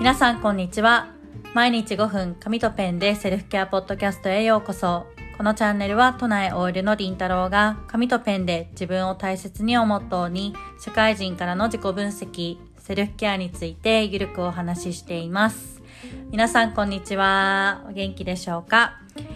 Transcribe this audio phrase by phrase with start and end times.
[0.00, 1.08] 皆さんこんにちは。
[1.52, 5.04] 毎日5分紙とペンでセルフケアポッドキャストへようこそ。
[5.36, 15.82] このチャンネルは都内 OL のりんたろうが紙とペンで自分を大切にをモットーに社会人からの自己分析セルフケアについてゆるくお話ししています。
[16.30, 17.82] 皆さんこんにちは。
[17.86, 18.94] お元気でしょうか、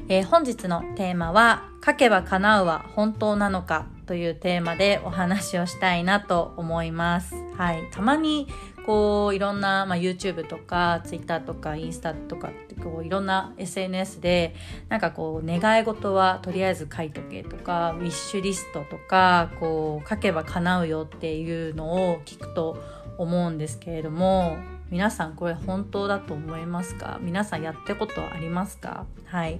[0.08, 3.84] えー、本日のテーマは書けば叶うは本当なのか？
[4.06, 7.34] というテーマでお話をしたいなと思います。
[7.56, 7.88] はい。
[7.90, 8.48] たまに
[8.86, 14.54] こういろんな、まあ、YouTube とか Twitter とかインスタとかってこういろんな SNS で
[14.88, 22.76] なんかこう願い事はとりあえず書いとけとかウィッシュリストとかこう書けば叶うよっていうのを聞くと
[23.16, 24.58] 思うんですけれども
[24.94, 27.18] 皆さんこれ本当だと思いますか？
[27.20, 29.06] 皆さんやったことはありますか？
[29.24, 29.58] はい。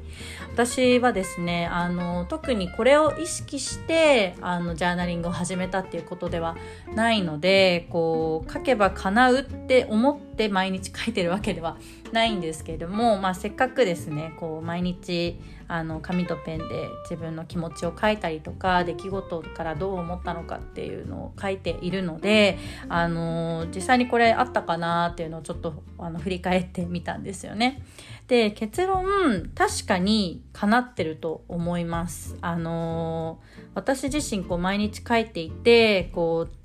[0.52, 6.56] 私はですねあの特にこれを意識してあのジャーナリングを始めたっていうことでは
[6.94, 11.76] ないのでこう書けば叶うって思って毎日書いてるわけでは
[12.12, 27.82] ないんですけれども、まあ、せっかくですねこう毎日あの紙とペンで自分の気持ちを書いたりとか出来事からどう思ったのかっていうのを書いているのであの実際にこれあったかなっていうのをちょっとあの振り返ってみたんですよね。
[28.28, 32.36] で結論確かに叶ってると思います。
[32.40, 33.38] あの
[33.74, 36.63] 私自身こう毎日書いていてこう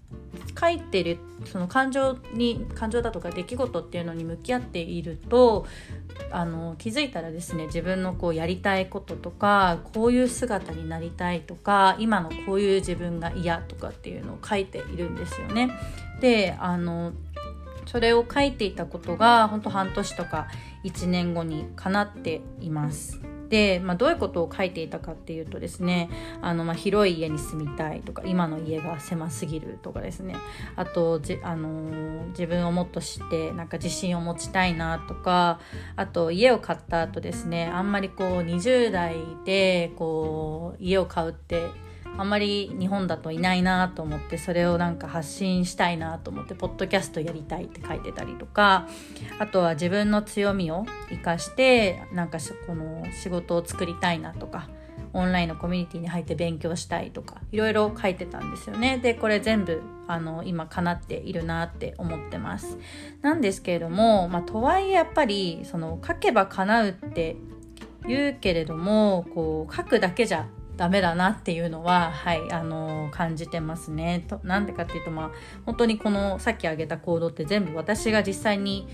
[0.59, 5.65] 書いてるその感情に感情だとか出来事っていうのに向き合っていると
[6.31, 15.71] あの気づいたらですね自分のこうやりたいこととかこういう姿になりたいとか今のこういう自分が嫌とかっていうのを書いているんですよね。
[16.19, 17.13] であの
[17.85, 20.47] それを書いていたことが本当半年とか
[20.83, 23.19] 1年後に叶っています。
[23.50, 26.09] で、まあ、どういうことを書いていたかっていうとですね
[26.42, 30.36] あの、まあ、広い家に住みたいとか今の家が狭すぎるとかですね。
[30.75, 35.59] あとじ、あのー、自分をもっと知ってなんか自信を持ちたいなとか
[35.95, 39.15] あと家を買った後ですねあんまりこう20代
[39.45, 41.67] でこう家を買うって
[42.17, 48.87] あんまり日本だといないなと思ってそれをなんか発信したいなと思ってポッドキャストやりたいって書いてたりとか
[49.39, 54.69] あとは自分の強みを生かしてなんかこの仕事を作りたいなとか
[55.14, 58.99] オンラインのコミュニティに入って勉強したいとかいろいろ書いてたんですよね。
[58.99, 62.77] でこれ全部あの今叶っているなって思ってます。
[63.21, 67.37] なんですけれども、まあ、とはいえやっぱりその書けば叶うって
[68.08, 70.48] 言うけれどもこう書くだけじゃ
[70.80, 74.23] ダメだなっていうのは、はい、あの、感じてますね。
[74.30, 75.32] となんでかっていうと、まあ、
[75.66, 78.88] 本当にこのさっき挙げた行動って全部私が実際に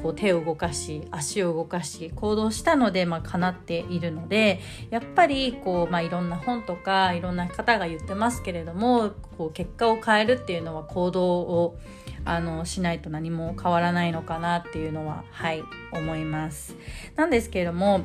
[0.00, 4.60] こう手を動かし足を動かし行動したので、まあ、叶っているので
[4.90, 11.76] やっぱりこう、まあ、いろんな本とかいろんな方が言ってますけれどもこう結果を変えるっていうのは行動を
[12.24, 16.76] あのしないと何も変わらないのかなっていうのははい思います。
[17.16, 18.04] なんですけれども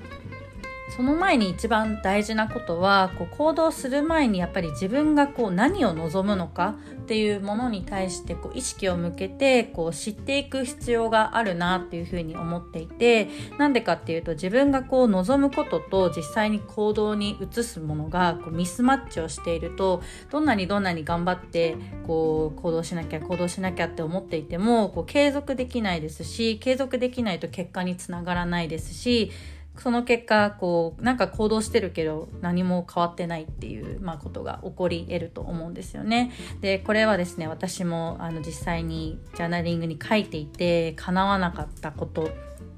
[0.96, 21.76] その前に一番大事なことはこう行動する前にやっぱり自分がこう何を望むのかっていうものに対してこう意識を向けてこう知っていく必要があるなっていうふうに思っていてなんでかっていうと自分がこう望むことと実際に行動に移すものがこうミスマッチをしているとどんなにどんなに頑張って
[22.06, 29.32] こう行動しなきゃ行動しなきゃって思っていてもこう継続できないですし継続できないと結果につながらないですし
[29.78, 36.32] その結果こうなんか行動してるけど何も変わってないっていう、まあ、ことが起こり得ると思うんですよね。
[36.62, 42.30] でこれはですね私もあの実際にジャーナリングに書いていて叶わなかったこと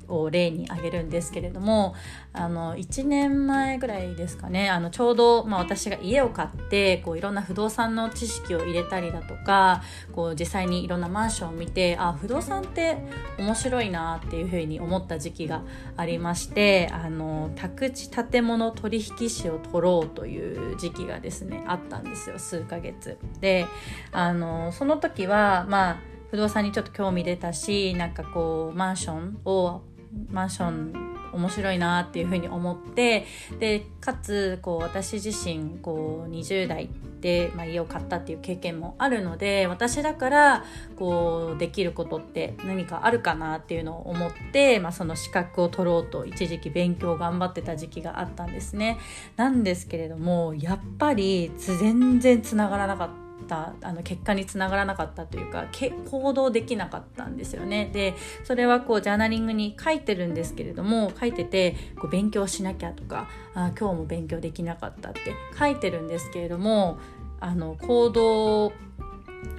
[0.10, 1.96] を例に挙げるんですけれども
[2.34, 9.84] あの1年前ぐらいですかねあのちょうど、まあ、私が家を買ってこういろんな不動産の知識を入れたりだとか
[10.14, 12.98] こう実際にいろんなマンションを見てあ不動産って
[13.38, 15.64] 面白いなっていうふうに思った時期が
[15.98, 23.18] ありましてあの宅地建物取引士を取ろうという時期がですねあったんですよ数ヶ月。
[23.40, 23.66] で
[24.12, 25.98] あのその時はまあ
[26.32, 29.82] 不動産にちょっと興味出たしなんかこうマンションを
[30.30, 33.26] マンション面白いなっていうふうに思って
[33.60, 36.90] でかつこう私自身こう20代
[37.22, 40.66] で、まあ、家を買ったっていう経験もあるので私だから
[40.96, 48.98] こうできることって何かあるかなっていうのを思って、まあ、その資格を取ろうと一時期勉強頑張ってた時期があったんですね。
[49.36, 55.66] なんですけれどもやっぱり全然つながらなかったったあの結果につながらなかったというか
[56.10, 57.90] 行動できなかったんですよね。
[57.92, 65.20] でそれはこうジャーナリングに書いてるんですけれども書いててこう勉強しなきゃとかあ今日も勉強できなかったって
[65.58, 67.00] 書いてるんですけれども
[67.40, 68.74] あの行動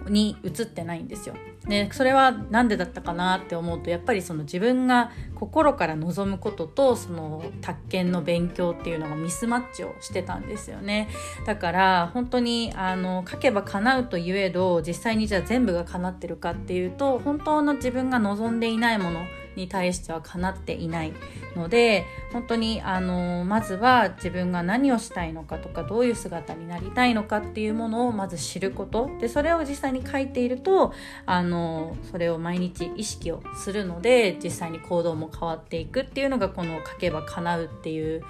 [0.09, 1.35] に移ってないんですよ。
[1.67, 11.09] でそれは何でだったかなって思うとやっぱりその自分が心から望むこととその宅建の勉強っていうのがミスマッチをしてたんですよね
[11.47, 19.21] だから本当にあの書けば叶うといえど実際にじゃあ全部が叶ってるかっていうと本当の自分が望んでいないもの
[19.57, 21.13] に対してはかなっていない
[21.57, 29.11] ので本当にあのまずは自分が何をしたいのかとかどういう姿になりたいのかっていうものをまず知ること。
[29.21, 30.93] でそれを実際に書いていると
[31.27, 38.23] あのそれを毎日意識をするので実際に行動も変わっていくっていうのがこの書けば叶うっていう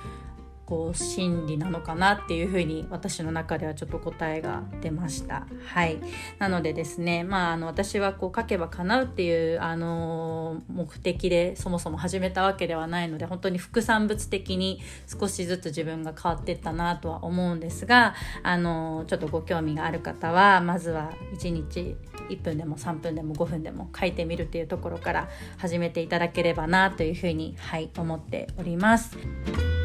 [0.71, 5.99] こう真理なのかなっていうふうに私の中ではちょっと答えが出ましたはい
[6.39, 18.15] なのでですねまああの私はこう書けば叶うっていうあの目的でそもそも始めたわけではないので本当に副産物的に少しずつ自分が変わっていったなとは思うんですが
[18.45, 21.97] あのちょっとご興味がある方はまずは1日
[22.29, 25.29] 1分でも3分でも5分でも書いてみるっていうところから
[25.59, 29.80] 始めていただければなというふうにはい思っております。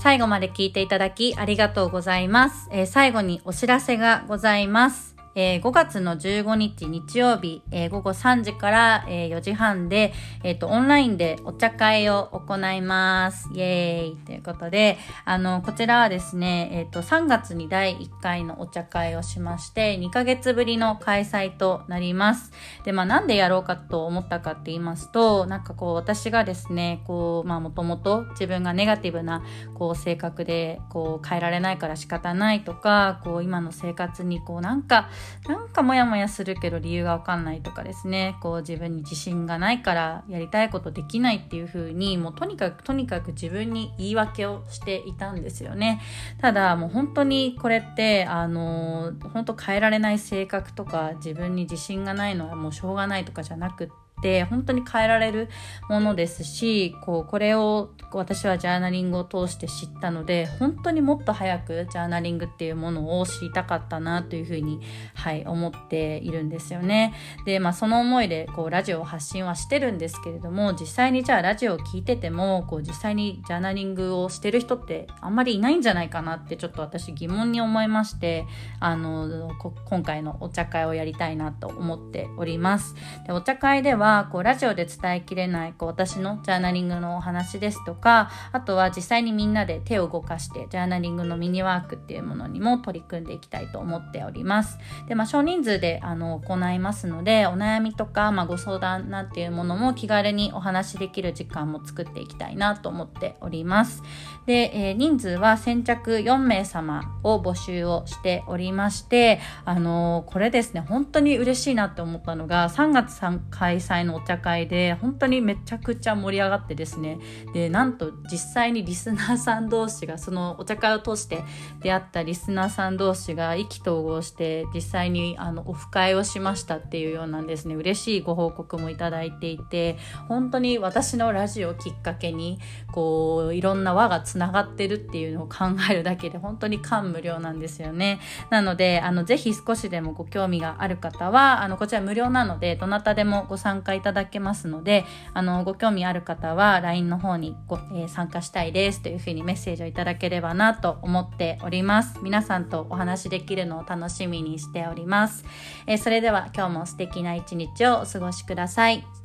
[0.00, 2.68] 最後まで聞いていただきありがとうございます。
[2.72, 5.19] えー、最後にお知らせがございます。
[5.34, 10.12] えー、5月の15日日曜日、えー、午後3時から、えー、4時半で、
[10.42, 13.48] えっ、と、オンラインでお茶会を行います。
[13.54, 22.52] イエーイということで、あの、こちらはですね、えっ、と、3月に第1回のお茶会をしまして、2ヶ月ぶりの開催となります。
[22.84, 29.42] で、まあ、なんでやろうかと思ったかって言いますと、なんかこう、私がですね、こう、まあ、もともと自分がネガティブな、
[29.74, 35.08] こう、性格で、こう、変えられないから仕方ないとか、こう、今の生活に、こう、なんか、
[35.48, 38.36] なんかモヤモヤするけど理由がわかんないとかですね。
[38.40, 46.00] こう自分に自信がないからやりたいことできないっていう風にもうとにかくとにかく自分に言い訳をしていたんですよね。
[46.40, 55.48] ただもう本当にこれってあの本当変えられない性格とか自分に自信がないのはもうしょうがないとかじゃなくってって本当に変えられる
[55.88, 64.80] ものですしこうこれを私はジャーナリングを通して知ったので本当にもっと早くジャーナリングっていうものを知りたかったなというふうに、
[65.14, 67.14] はい、思っているんですよね。
[67.46, 78.44] で、まあ、その思いでこうラジオを発信はしてるんですけれども実際にじゃあラジオを聞いててもこう実際にジャーナリングをしてる人ってあんまりいないんじゃないかなってちょっと私疑問に思いまして
[78.80, 79.50] あの
[79.84, 82.94] 今回のお茶会をやりたいなと思っております。
[83.26, 94.78] でお茶会でははこうラジオで伝えきれないこう私のジャーナリングのお話ですとかあとは実際にみんなで手を動かしてジャーナリングのミニワークっていうものにも取り組んでいきたいと思っております。
[95.08, 104.02] で、まあ、少人数であの行いますのでお悩みとか、まあ、ご相談なんていうものも気軽にお話しできる時間も作っていきたいなと思っております。
[104.46, 117.18] で、えー、人数は先着4名様を募集をしておりましてあのー、これですね本当に嬉しいなって思ったのが3月3開催のお茶会で本当にめちゃくちゃ盛り上がってですね。
[117.52, 121.42] でなんと実際にリスナーさん同士がそのお茶会を通して
[121.82, 127.74] 出会ったリスナーさん同士が意気投合して実際にあのオフ会をしましたっていうようなんですね。
[127.74, 129.96] 嬉しいご報告もいただいていて
[130.28, 132.58] 本当に私のラジオをきっかけに
[132.92, 138.20] こういろんな輪がつながってるっていうのを考えるだけで本当に感無量なんですよね。
[138.50, 145.04] なのであのぜひ少しでもご興味がある方はあのこちら無料なのでどなたでもご参加加いただけますので、
[145.34, 152.18] あの、ご興味ある方は LINE の方にご、えー、参加したいですというふうにメッセージをいただければなと思っております。
[152.22, 155.44] 皆さんとお話できるのを楽しみにしております。
[155.86, 159.19] えー、それでは今日も素敵な一日をお過ごしください。